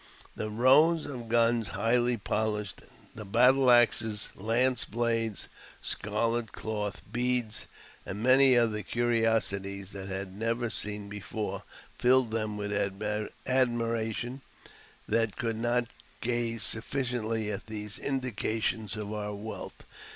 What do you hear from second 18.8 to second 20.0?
of our wealth.